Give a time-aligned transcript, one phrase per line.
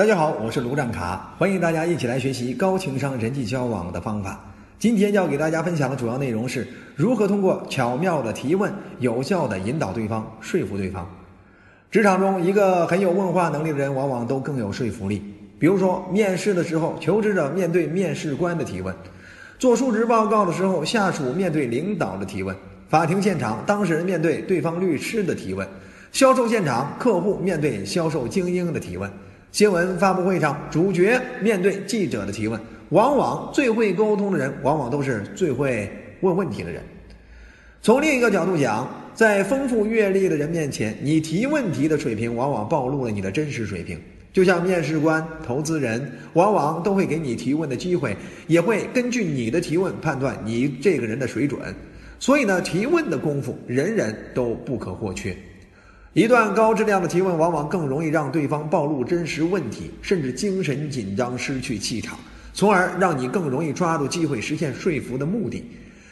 [0.00, 4.40] 大家好，我是卢占卡，欢迎大家一起来学习高情商人际交往的方法。
[4.78, 11.06] 今天要给大家分享的主要内容是如何通过巧妙的提问，有效的引导对方，说服对方。
[11.90, 15.22] 职场中，一个很有问话能力的人，往往都更有说服力。
[15.58, 18.94] 比如说，面试的时候，求职者面对面试官的提问；
[19.58, 22.56] 做述职报告的时候，下属面对领导的提问；
[22.88, 25.66] 法庭现场，当事人面对对方律师的提问；
[26.10, 29.10] 销售现场，客户面对销售精英的提问。
[29.52, 32.58] 新闻发布会上，主角面对记者的提问，
[32.90, 35.90] 往往最会沟通的人，往往都是最会
[36.20, 36.80] 问问题的人。
[37.82, 43.98] 从另一个角度讲，在丰富阅历的人面前，你提问题的水平往往暴露了你的真实水平。
[44.32, 51.60] 就像面试官、投资人，往往都会给你提问的机会，也会根据你的提问判断你这个人的水准。
[52.20, 55.36] 所以呢，提问的功夫，人人都不可或缺。
[56.12, 62.18] 一段高质量的提问，往往更容易让对方暴露真实问题，甚至精神紧张、失去气场，
[62.52, 65.64] 从而让你更容易抓住机会，实现说服的目的。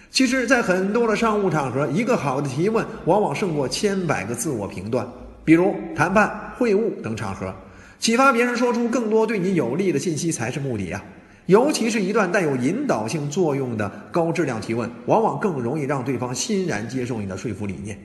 [0.09, 5.05] 其实，在很多的商务场合，一个好的提问往往胜过千百个自我评断。
[5.45, 7.53] 比如谈判、会晤等场合，
[7.99, 11.03] 启发别人说出更多对你有利的信息才是目的呀。
[11.47, 17.99] 尤其是一段带有引导性作用的高质量提问，往往更容易让对方欣然接受你的说服理念。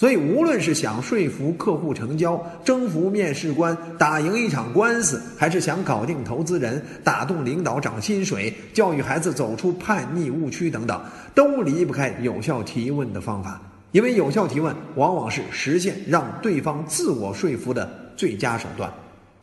[0.00, 10.98] 所以，无论是想说服客户成交、征服面试官、打赢一场官司，还是想搞定投资人、打动领导涨薪水、教育孩子走出叛逆误区等等，
[11.34, 13.60] 都离不开有效提问的方法。
[13.92, 18.90] 因为有效提问往往是实现让对方自我说服的最佳手段。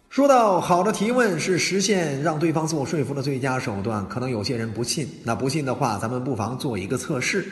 [0.09, 5.07] 说到好的提问是实现让对方自我说服的最佳手段，可能有些人不信。
[5.23, 7.47] 那不信的话，咱们不妨做一个测试。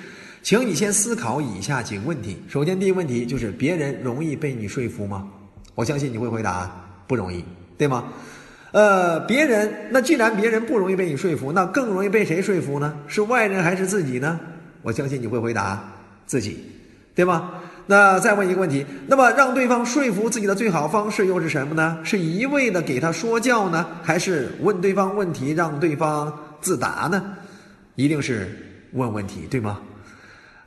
[0.46, 2.38] 请你先思考以下几个问题。
[2.48, 5.28] 首先，第一个问题就是别人容易被你说服吗？
[5.74, 6.70] 我相信你会回答
[7.08, 7.44] 不容易，
[7.80, 8.14] 对吗？
[8.72, 12.96] 呃，别人那既然别人不容易被你说服，那更容易被谁说服呢？
[13.08, 14.40] 是外人还是自己呢？
[14.84, 15.84] 我相信你会回答
[16.28, 16.64] 自己，
[17.16, 17.53] 对吗？
[17.88, 21.98] 那再问一个问题，那么让对方说服自己的最好方式又是什么呢？
[22.03, 26.31] 是一味的给他说教呢，还是问对方问题让对方
[26.62, 27.36] 自答呢？
[27.96, 28.56] 一定是
[28.92, 29.80] 问问题，对吗？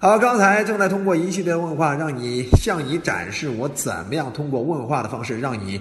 [0.00, 5.81] 好，刚才正在通过一系列问话，让你向你展示我怎么样通过问话的方式，让你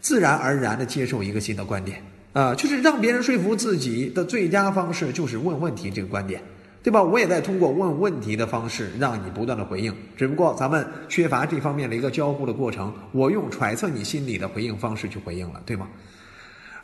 [0.00, 2.00] 自然而然的接受一个新的观点
[2.32, 6.40] 啊，就是让别人说服自己的最佳方式就是问问题这个观点，
[6.80, 7.02] 对吧？
[7.02, 15.88] 我也在通过问问题的方式让你不断的回应，只不过咱们缺乏这方面的一个交互的过程，我用揣测你心里的回应方式去回应了，对吗？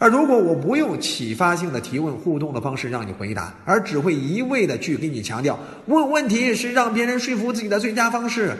[0.02, 8.52] 而如果我不用启发性的提问互动的方式让你回答，而只会一味的去给你强调问问题是让别人说服自己的最佳方式，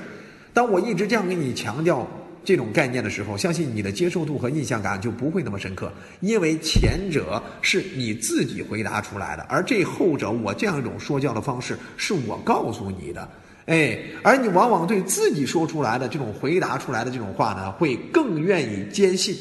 [0.55, 2.09] 当我一直这样给你强调
[2.45, 13.29] 这种概念的时候，相信你的接受度和印象感就不会那么深刻，因为前者是你自己回答出来的，而这后者我这样一种说教的方式是我告诉你的，
[13.67, 19.37] 哎，而你往往对自己说出来的这种回答出来的这种话呢，会更愿意坚信，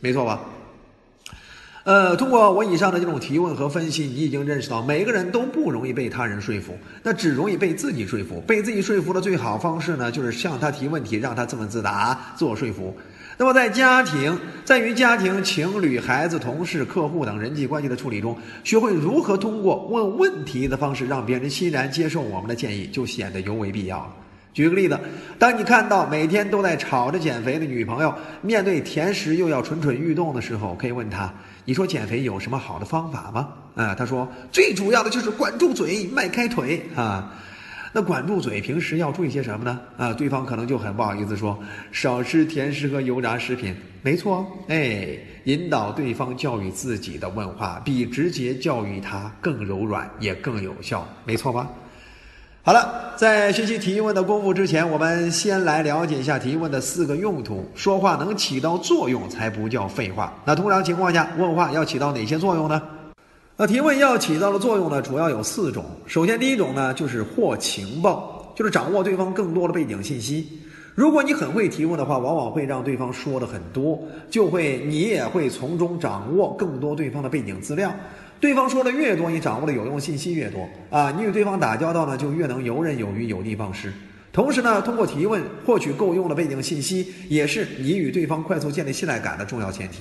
[0.00, 0.38] 没错吧？
[1.86, 8.40] 呃，通过我以上的这种提问和分析，你已经认识到，每个人都不容易被他人说服，那只容易被自己说服。
[8.40, 12.92] 被自己说服的最好方式呢，就是向他提问题，让他自问自答，自我说服。
[13.38, 24.25] 那么在家庭，在于家庭、情侣、孩子、同事、客户等人际关系的处理中，学会如何通过问问题的方式，让别人欣然接受我们的建议，就显得尤为必要了。
[24.56, 24.98] 举个例子，
[25.38, 31.30] 当你看到每天都在吵着减肥的女朋友，面对甜食又要蠢蠢欲动的时候，可以问她
[31.66, 37.34] ：“你说减肥有什么好的方法吗？”啊，她说：“最主要的就是管住嘴，迈开腿。”啊，
[37.92, 39.78] 那管住嘴，平时要注意些什么呢？
[39.98, 41.58] 啊，对方可能就很不好意思说
[41.92, 51.68] ：“少吃甜食和油炸食品。”没错，哎，引导对方教育自己的问话，比直接教育他更柔软，也更有效，没错吧？
[52.66, 57.64] 好了，在学习提问的功夫之前，我们先来了解一下提问的四个用途。
[57.76, 60.34] 说话能起到作用，才不叫废话。
[60.44, 62.82] 那通常情况下，问话要起到哪些作用呢？
[63.56, 65.84] 那提问要起到的作用呢，主要有四种。
[66.08, 70.48] 首先，第一种呢，就是获情报，就是掌握对方更多的背景信息。
[70.96, 73.96] 如果你很会提问的话，往往会让对方说的很多，
[74.28, 77.94] 就会你也会从中掌握更多对方的背景资料。
[78.40, 81.10] 对方说的越多，你掌握的有用信息越多啊！
[81.16, 83.92] 你与对方打交道呢，就越能游刃有余、有的放矢。
[84.32, 90.00] 同时呢，通过提问获取够用的背景信息，也是你与对方快速建立信赖感的重要前提。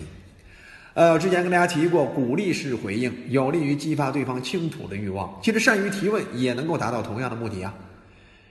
[0.94, 5.34] 呃，之前跟大家提过，鼓励式回应有利于激发对方倾吐的欲望。
[5.42, 7.74] 其实，善于提问也能够达到同样的目的啊。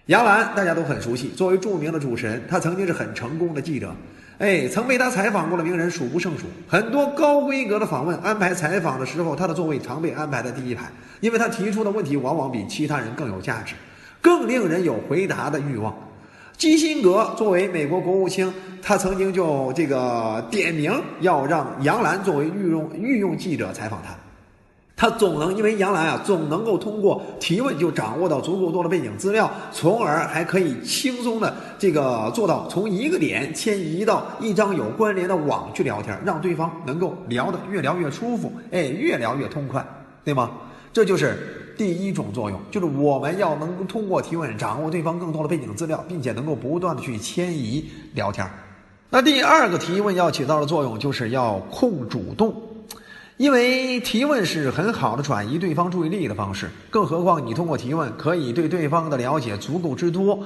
[0.06, 3.94] 杨澜大家都很熟悉，作为著名的主持人，他曾经是很成功的记者。
[4.38, 6.46] 哎，曾被他采访过的名人数不胜数。
[6.66, 10.90] 很多高规格的访问安排采访的时候，他的座位常被安排在第一排，
[11.20, 13.74] 因为他提出的问题往往比其他人更有价值，
[14.20, 15.94] 更令人有回答的欲望。
[16.56, 18.52] 基辛格作为美国国务卿，
[18.82, 24.14] 他曾经就这个点名要让杨澜作为御用御用记者采访他。
[24.96, 39.84] 他总能因为杨澜啊，总能够通过提问就掌握到足够多的背景资料，从而还可以轻松的这个做到从一个点迁移到一张有关联的网去聊天，让对方能够聊得越聊越舒服，哎，越聊越痛快，
[40.24, 40.52] 对吗？
[40.92, 48.48] 这就是第一种作用，就是我们要能通过提问掌握对方更多的背景资料，并且能够不断的去迁移聊天。
[49.10, 52.54] 那第二个提问要起到的作用，就是要控主动。
[53.36, 60.38] 因为提问是很好的转移对方注意力的方式，更何况你通过提问可以对对方的了解足够之多，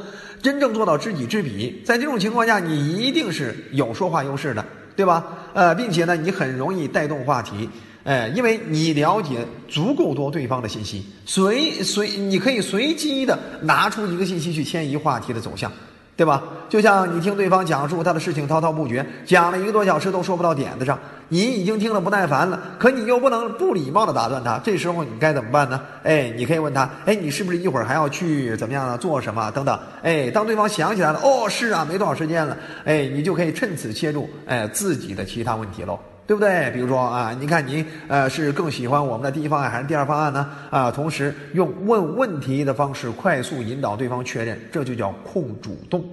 [0.42, 1.82] 真正做到知己知彼。
[1.84, 4.64] 在这种情况下，你一定是有说话优势的，
[4.96, 5.22] 对吧？
[5.52, 7.68] 呃，并且呢，你很容易带动话题，
[8.04, 15.70] 哎，因为你了解足够多对方的信息，随随你可以随机的拿出一个信息去迁移话题的走向。
[16.16, 16.42] 对吧？
[16.68, 20.98] 就像你听对方讲述他的事情滔滔不绝，讲了一个多小时都说不到点子上，
[21.28, 25.80] 你已经听了不耐烦了，可你又不能不礼貌的打断他，这时候你该怎么办呢？
[26.02, 28.96] 哎，你可以问他，哎，你是不是一会儿还要去怎么样呢？
[28.98, 29.50] 做什么？
[29.52, 29.78] 等等。
[30.02, 35.98] 哎，当对方想起来了，哦，是啊，没多少时间了，哎，你就可以趁此切入，哎，自己的其他问题喽。
[36.26, 36.70] 对不对？
[36.72, 40.46] 比如说啊，你看您呃是更喜欢我们的第一方案还是第二方案呢？
[40.68, 46.04] 啊，同时用问问题的方式快速引导对方确认，这就叫控主动。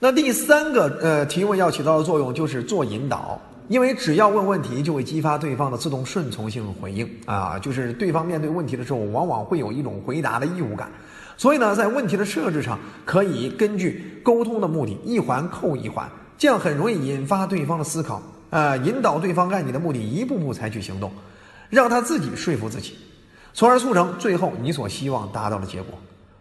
[0.00, 10.88] 那第三个呃提问要起到的作用就是做引导，因为只要问问题就会激发对方的自动顺从性回应啊，就是对方面对问题的时候往往会有一种回答的义务感，
[11.36, 16.08] 所以呢，在问题的设置上可以根据沟通的目的一环扣一环，
[16.38, 18.22] 这样很容易引发对方的思考。
[18.50, 21.10] 呃，引导对方按你的目的一步步采取行动，
[21.68, 22.94] 让他自己说服自己，
[23.52, 25.98] 从而促成最后你所希望达到的结果。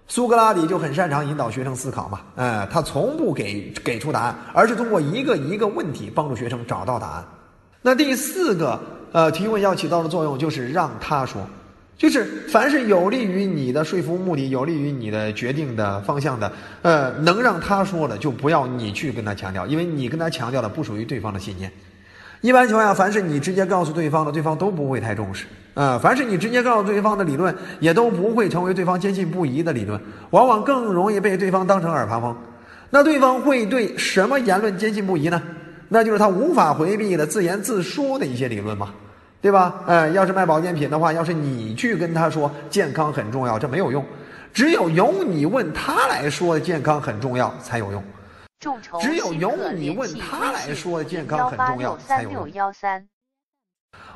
[0.07, 7.25] 苏格拉底就很擅长引导学生思考嘛，呃，他从不给给出答案，而是通过一个一个问题帮助学生找到答案。
[7.81, 8.79] 那第四个
[9.11, 11.41] 呃提问要起到的作用就是让他说，
[11.97, 16.51] 就是凡是有利于你的说服目的、有利于你的决定的方向的，
[16.83, 21.71] 呃，能让他说的就不要你去跟他强调，因为你跟他强调的不属于对方的信念。
[22.41, 25.47] 一般情况下，凡是你直接告诉对方的，对方都不会太重视。
[25.75, 30.01] 啊，凡是你直接告诉对方的理论，也都不会成为对方坚信不疑的理论，
[30.31, 32.35] 往往更容易被对方当成耳旁风。
[32.89, 35.41] 那对方会对什么言论坚信不疑呢？
[35.89, 38.89] 那就是他无法回避的自言自说的一些理论嘛，
[39.41, 39.81] 对吧？
[39.85, 44.03] 呃，要是卖保健品的话，要是你去跟他说健康很重要，这没有用，
[44.53, 48.03] 只有由你问他来说健康很重要才有用。
[49.01, 52.49] 只有由你问他来说健康很重要才有用。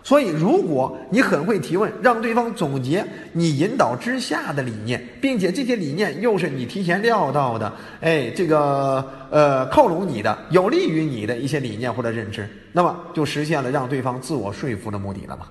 [0.01, 15.45] 所以，如果你很会提问，让对方总结你引导之下的理念，并且这些理念又是你提前料到的，哎，这个呃靠拢你的、有利于你的一些理念或者认知，那么就实现了让对方自我说服的目的了嘛。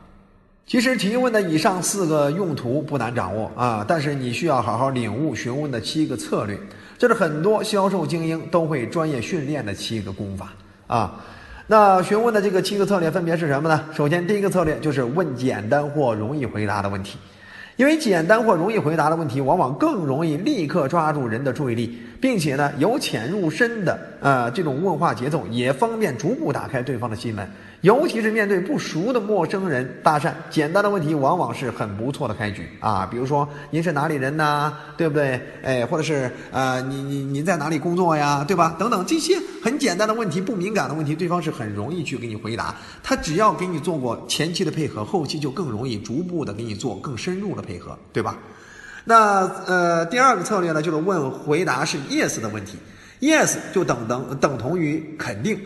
[0.67, 6.59] 其实提问的以上四个用途不难掌握啊，但是你需要好好领悟询问的七个策略。
[6.97, 10.53] 这是很多销售精英都会专业训练的七个功法
[10.87, 11.23] 啊。
[11.71, 13.85] 那询问的这个七个策略分别是什么呢？
[13.93, 17.19] 首先，第一个策略就是问简单或容易回答的问题，
[17.77, 27.47] 因为简单或容易回答的问题往往更容易立刻抓住人的注意力，并且呢，由浅入深的呃这种问话节奏，也方便逐步打开对方的心门。
[27.83, 33.07] 尤其是面对不熟的陌生人搭讪，简单的问题往往是很不错的开局啊。
[33.09, 34.73] 比如说您是哪里人呢？
[34.97, 35.41] 对不对？
[35.63, 38.45] 哎，或者是呃，你你您在哪里工作呀？
[38.47, 38.75] 对吧？
[38.81, 42.75] 等等这些很简单的问题，不敏感的问题，对方是很容易去给你回答。
[43.01, 48.37] 他只要给你做过前期的配合，后期就更容易逐步的给你做更深入的配合，对吧？
[49.05, 52.77] 那呃，第二个策略呢，就是问回答是 yes 的问题
[53.21, 55.57] ，yes 就等等等同于肯定。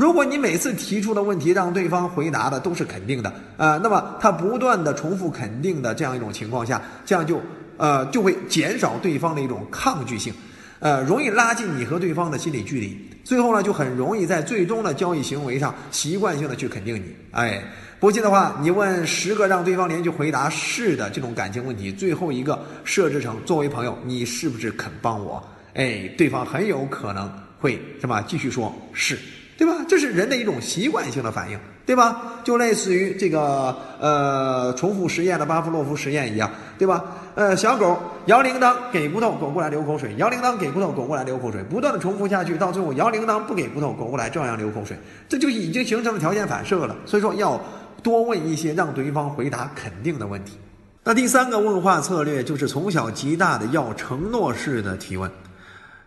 [0.00, 7.38] 如果你每次提出的问题让对方回答的都是肯定的，呃，那么他不断的重复肯定的这样一种情况下，这样就
[7.76, 10.32] 呃就会减少对方的一种抗拒性，
[10.78, 17.14] 呃，容易拉近你和对方的心理距离，最后呢就很容易在最终的交易行为上习惯性的去肯定你。
[17.32, 17.62] 哎，
[17.98, 25.46] 不信的话，你问十个让对方连续回答是的这种感情问题，最后一个设置成作为朋友，你是不是肯帮我？
[25.74, 29.18] 哎，对方很有可能会什么继续说是。
[29.60, 29.74] 对吧？
[29.86, 32.40] 这是人的一种习惯性的反应，对吧？
[32.42, 37.04] 就类似于这个呃重复实验的巴甫洛夫实验一样，对吧？
[37.34, 44.98] 呃，小狗摇铃铛给骨头，狗过来流口水；摇铃铛给骨头，狗过来流口水，不断的重复下去，到最后摇铃铛不给骨头，狗过来照样流口水，
[45.28, 46.96] 这就已经形成了条件反射了。
[47.04, 47.60] 所以说要
[48.02, 50.56] 多问一些让对方回答肯定的问题。
[51.04, 55.30] 那第三个问话策略就是从小极大的要承诺式的提问。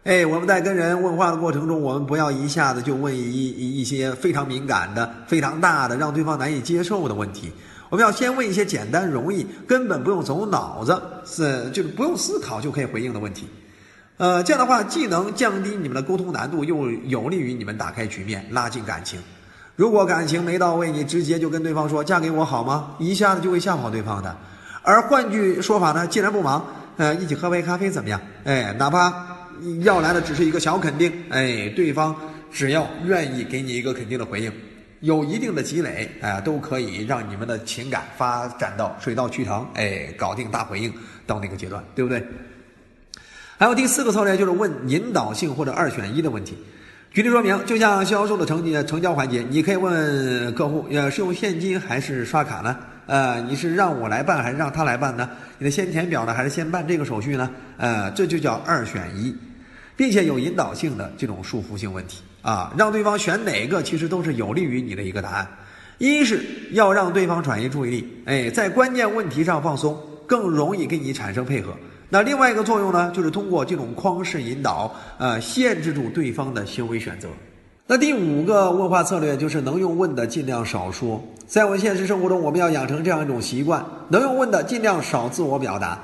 [0.03, 7.49] 哎，我们在跟人问话的过程中，我们不要一下子就问一一一些非常敏感的、非常大的、让对方难以接受的问题。
[7.89, 13.47] 我们要先问一些简单、容易、根本不用走脑子，是就是不用思考就可以回应的问题。
[14.17, 19.21] 呃，这样的话既能降低你们的沟通难度，又有利于你们打开局面、拉近感情。
[19.77, 24.35] 如果感情没到位，你直接就跟对方说“嫁给我好吗”，一下子就会吓跑对方的。
[24.81, 26.65] 而换句说法呢，既然不忙，
[26.97, 28.19] 呃，一起喝杯咖啡怎么样？
[28.43, 29.32] 哎，哪怕。
[29.83, 32.15] 要来的只是一个小肯定，哎，对方
[32.51, 34.51] 只要愿意给你一个肯定的回应，
[35.01, 40.93] 有一定的积累，哎，都可以让你们的情感发展到水到渠成，哎，搞定大回应
[41.25, 42.25] 到那个阶段，对不对？
[43.57, 46.57] 还有第四个策略就是问引导性或者二选一的问题。
[47.11, 52.75] 举例说明，就像销售的成成交环节，你可以问客户，呃，是用现金还是刷卡呢？
[53.05, 55.29] 呃，你是让我来办还是让他来办呢？
[55.59, 57.51] 你的先填表呢还是先办这个手续呢？
[57.77, 59.35] 呃，这就叫二选一，
[59.95, 65.47] 并且有引导性的这种束缚性问题啊，让对方选哪个其实都是有利于你的一个答案。
[65.99, 71.73] 一是要让对方转移注意力，哎，在关键问题上放松，更容易跟你产生配合。
[72.09, 77.27] 那另外一个作用呢，就是通过这种框式引导，呃，限制住对方的行为选择。
[77.85, 81.23] 那第五个问话策略就是能用问的尽量少说。
[81.45, 85.99] 在我们现实生活中，我们要养成这样一种习惯：能用问的尽量少自我表达，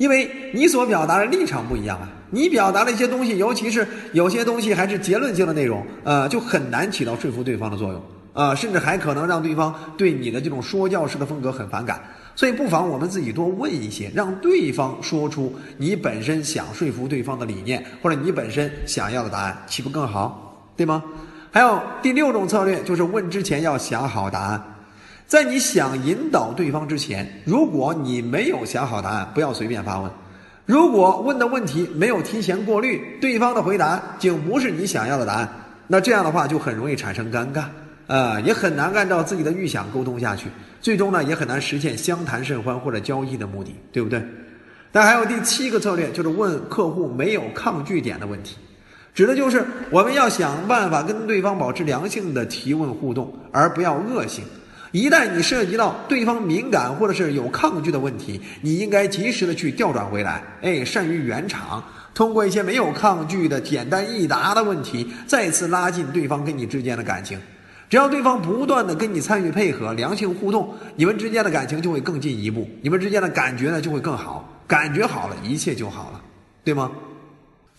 [0.00, 2.08] 因为你所表达的立场不一样啊。
[2.30, 8.02] 你表达的一些东西，尤其是有些东西还是结论性的内容，呃，就很难起到说服对方的作用
[8.32, 12.00] 啊，甚至还可能让对方对你的这种说教式的风格很反感。
[12.34, 20.72] 所以，不妨我们自己多问一些，让对方说出你本身想说服对方的理念，或者你本身想要的答案，岂不更好？
[20.76, 21.04] 对吗？
[21.50, 24.64] 还有第六种策略，就是问之前要想好答案。
[25.30, 30.10] 在你想引导对方之前，如果你没有想好答案，不要随便发问。
[30.66, 35.48] 如果问的问题没有提前过滤，对方的回答竟不是你想要的答案，
[35.86, 37.66] 那这样的话就很容易产生尴尬，
[38.12, 40.48] 啊，也很难按照自己的预想沟通下去，
[40.80, 44.20] 最终呢也很难实现相谈甚欢或者交易的目的，对不对？
[44.90, 48.56] 那还有第七个策略，就是问客户没有抗拒点的问题。
[49.14, 54.42] 指的就是我们要想办法跟对方保持良性的提问互动，而不要恶性。
[54.92, 61.82] 一旦你涉及到对方敏感或者是有抗拒的问题，你应该及时的去调转回来，哎，善于圆场，
[62.12, 67.38] 通过一些没有抗拒的简单易答的问题，再次拉近对方跟你之间的感情。
[67.88, 76.20] 只要对方不断的跟你参与配合，良性互动，你们之间的感情就会更进一步，你们之间的感觉呢就会更好，感觉好了，一切就好了，
[76.64, 76.90] 对吗？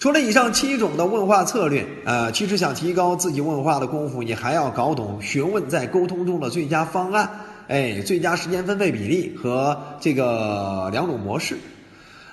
[0.01, 7.29] 除了以上七种的问话策略，呃，其实想提高自己问话的功夫，你还要搞懂询问在沟通中的最佳方案，
[7.67, 11.55] 哎，最佳时间分配比例和这个两种模式。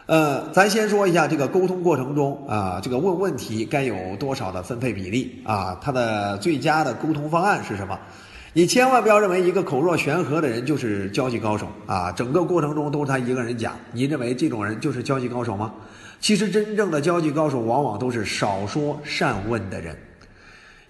[0.06, 5.76] 呃，咱先说一下这个沟通过程中啊，这个问问题该有多少的分配比例啊？
[5.78, 7.98] 它的最佳的沟通方案是什么？
[8.54, 12.10] 你千万不要认为一个口若悬河的人就是交际高手啊！
[12.12, 15.70] 整个过程中都是他一个人讲，你认为这种人就是交际高手吗？
[16.20, 19.96] 其实，真正的交际高手往往都是少说善问的人。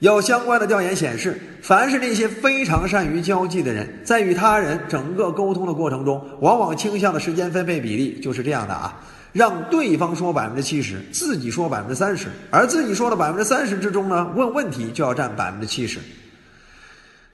[0.00, 8.96] 有相关的调研显示，凡是那些非常善于交际的人，在与他人整个沟通的过程中，往往倾向的时间分配比例就是这样的啊：
[9.32, 15.98] 让对方说百分之七十，自己说百分之三十，而自己说的百分之三十之中呢，问问题就要占百分之七十。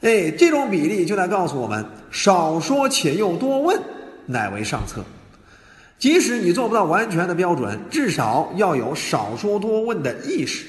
[0.00, 3.78] 哎，这种比例就在告诉我们：少说且又多问，
[4.24, 5.04] 乃为上策。
[6.04, 10.66] 即使你做不到完全的标准，至少要有少说多问的意识。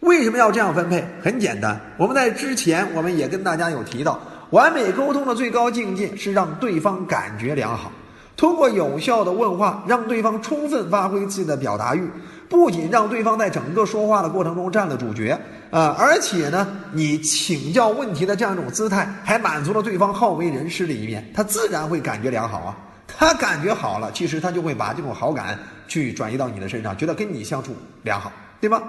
[0.00, 1.04] 为什么要这样分配？
[1.22, 4.18] 很简单，我们在之前我们也跟大家有提到，
[4.50, 7.92] 完美沟通的最高境界是让对方感觉良好。
[8.36, 12.02] 通过有效的问话，让对方充分发挥自己的表达欲，
[12.48, 15.38] 不仅让对方在整个说话的过程中占了主角，
[15.70, 22.76] 啊，而且呢，你请教问题的这样一种姿态，还满足了对方好为人师的一面，他自然会感觉良好啊。
[23.18, 28.82] 他感觉好了，其实他就会把这种好感去转移到你的身上，觉得跟你相处良好，对吧？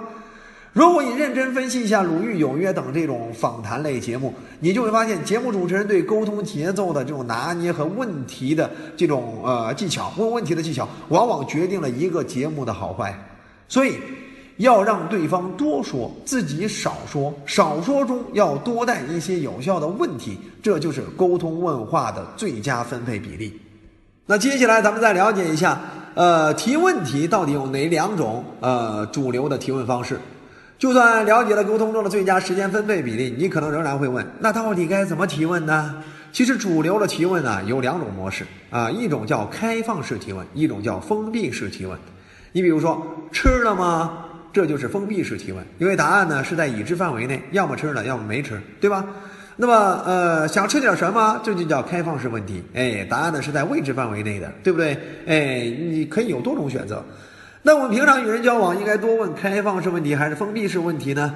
[0.72, 13.16] 如果你认真分析一下《鲁豫有约》等这种访谈类节目，你就会发现，节目主持人对沟通节奏的这种拿捏和问题的这种呃技巧，问问题的技巧，往往决定了一个节目的好坏。
[13.68, 13.94] 所以，
[14.56, 23.60] 要让对方多说，自己少说，少说中要多带一些有效的问题，这就是沟通问话的最佳分配比例。
[24.26, 25.78] 那接下来咱们再了解一下，
[26.14, 30.18] 呃，提问题到底有哪两种呃主流的提问方式？
[30.78, 36.02] 就算了解了沟通中的最佳时间分配比例，你可能仍然会问：那到底该怎么提问呢？
[36.32, 41.98] 其实主流的提问呢有两种模式啊，一种叫开放式提问，一种叫封闭式提问。
[42.52, 44.24] 你比如说，吃了吗？
[44.54, 49.04] 这就是封闭式提问，因为答案呢是在已知范围内，要么吃了，要么没吃，对吧？
[49.56, 51.40] 那么，呃，想吃点什么？
[51.44, 52.60] 这就叫开放式问题。
[52.74, 54.98] 哎，答案呢是在未知范围内的，对不对？
[55.26, 57.04] 哎，你可以有多种选择。
[57.62, 61.32] 那我们平常与人交往，应该多问开放式问题还是封闭式问题呢？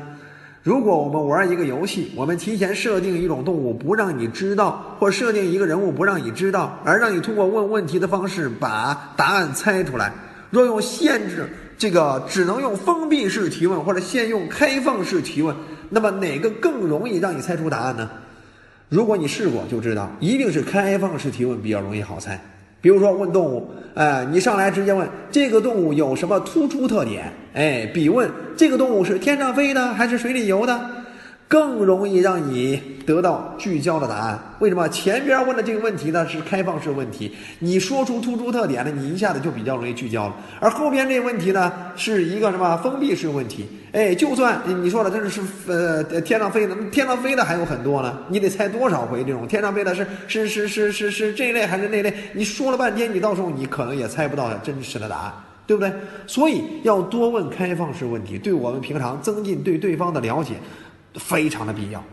[0.64, 10.12] 如果我们玩一个游戏，我们提前设定一种动物不让你知道，或设定一个人物不让你知道，而让你通过问问题的方式把答案猜出来。
[10.50, 11.48] 若用限制
[11.78, 15.54] 这个只能用封闭式提问，或者先用开放式提问。
[15.88, 18.10] 那么哪个更容易让你猜出答案呢？
[18.88, 22.40] 如果你试过就知道，一定是开放式提问比较容易好猜。
[22.80, 30.80] 比如说问动物，哎，你上来直接问这个动物有什么突出特点，哎，比问这个动物是天上飞的还是水里游的。
[31.50, 34.38] 更容易让你得到聚焦的答案。
[34.58, 37.34] 为什么前边问的这个问题呢是开放式问题？
[37.58, 40.36] 你说出突出特点了，你一下子就比较容易聚焦了。
[40.60, 43.66] 而后边这个问题呢是一个什么封闭式问题？
[43.92, 52.12] 哎，就算你说了这是是呃天上飞的，天上飞的还有很多呢，你得猜多少回这种天上飞的是是是是是是这一类还是那类？
[52.32, 55.32] 你说了半天，你到时候你可能也猜不到真实的答案，
[55.66, 55.92] 对不对？
[56.26, 60.54] 所以要多问开放式问题，对我们平常增进对对方的了解。
[61.14, 62.04] 非常的必要。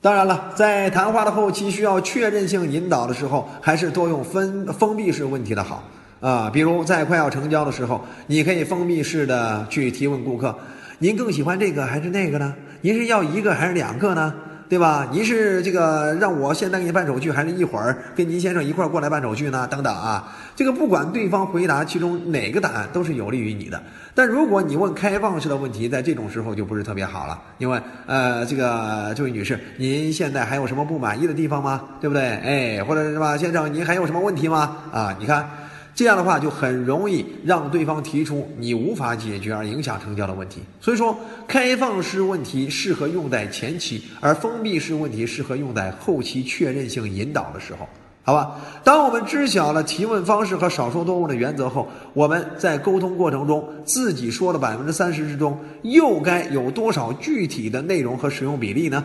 [0.00, 5.82] 当然了，在谈话的后期需要确认性引导的时候，还是多用分封闭式问题的好
[6.20, 6.48] 啊。
[6.48, 10.56] 比如在快要成交的时候，你可以封闭式的去提问顾客：
[10.98, 12.52] 您更喜欢这个还是那个呢？
[12.80, 14.34] 您是要一个还是两个呢？
[14.68, 15.08] 对吧？
[15.10, 19.66] 您是这个让我现在给你办手续，还是一会儿跟您先生一块儿过来办手续呢？
[19.66, 23.82] 等等啊，这个不管对方回答其中哪个答案，都是有利于你的。
[24.14, 31.80] 但如果你问开放式的问题，在这种时候就不是特别好了，因为呃，这个这位女士，您现在还有什么不满意的地方吗？
[32.00, 32.22] 对不对？
[32.22, 34.76] 哎，或者是吧，先生，您还有什么问题吗？
[34.92, 35.48] 啊，你看。
[35.98, 40.60] 这样的话就很容易让对方提出你无法解决而影响成交的问题。
[40.80, 47.80] 所以说，开放式问题适合用在前期，而封闭式问题适合用在后期确认性引导的时候。
[48.22, 59.04] 好吧，当我们知晓了提问方式和少说多问的原则后，我们在沟通过程中自己说的百分之三十之中，又该有多少具体的内容和使用比例呢？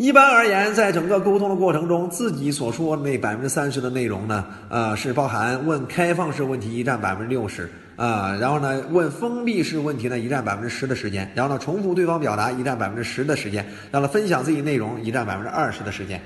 [0.00, 16.18] 一般而言，在整个沟通的过程中，自己所说的那百分之三十的内容呢，呃，是包含问开放式问题一占百分之六十啊，然后呢，问封闭式问题呢一占百分之十的时间，然后呢，重复对方表达一占百分之十的时间，让他分享自己内容一占百分之二十的时间。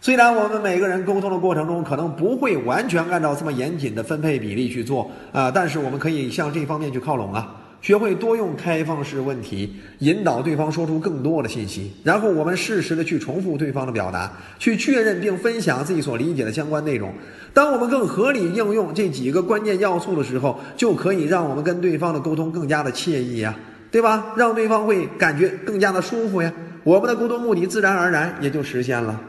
[0.00, 7.54] 虽然我们每个人沟通的过程中可能不会完全按照这么严谨的分配比例去做啊，但是我们可以向这方面去靠拢啊。
[7.80, 17.12] 学会多用开放式问题引导对方说出更多的信息，然后我们适时的去重复对方的表达，去确认并分享自己所理解的相关内容。
[17.54, 23.54] 当我们更合理应用这几个关键要素的时候，就可以让我们跟对方的沟通更加的惬意呀，
[23.90, 24.34] 对吧？
[24.36, 26.52] 让对方会感觉更加的舒服呀，
[26.84, 29.20] 我们的沟通目的自然而然也就实现了。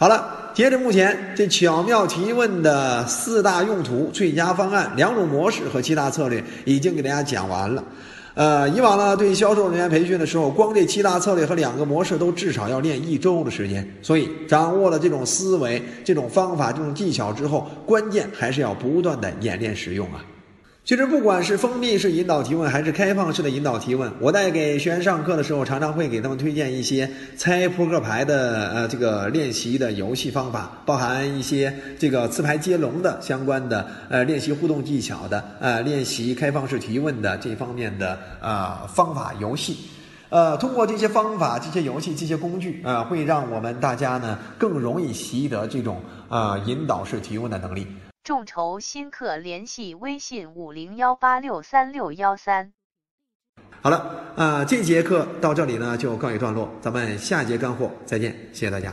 [0.00, 7.82] 好了，截至目前，这巧妙提问的四大用途、最佳方案、两种模式和七大策略已经给大家讲完了。
[8.34, 13.84] 呃，以往呢，对销售人员培训的时候，光这七大策略和两个模式都至少要练一周的时间。
[14.00, 20.24] 所以，掌握了这种思维、这种方法、这种技巧之后，关键还是要不断的演练使用啊。
[20.88, 39.76] 其实，不管是封闭式引导提问，还是开放式的引导提问，我在给学员上课的时候，常常会给他们推荐一些猜扑克牌的呃这个练习的游戏方法，包含一些这个词牌接龙的相关的呃练习互动技巧的呃练习开放式提问的这方面的呃方法游戏，
[40.30, 47.86] 呃通过这些方法、这些游戏、这些工具啊，会让我们大家呢更容易习得这种啊引导式提问的能力。
[48.28, 52.74] 众筹新客联系微信五零幺八六三六幺三。
[53.80, 58.92] 好了，啊，这节课到这里呢就告一段落，咱们下节干货再见，谢谢大家。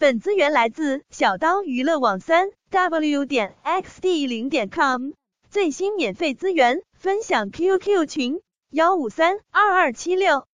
[0.00, 5.12] 本资源来自小刀娱乐网三 w 点 xd 零点 com，
[5.48, 10.48] 最新免费资源分享 QQ 群幺五三二二七六。